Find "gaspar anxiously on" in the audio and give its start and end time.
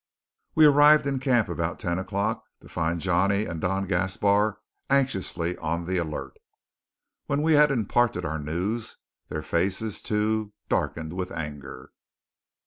3.85-5.85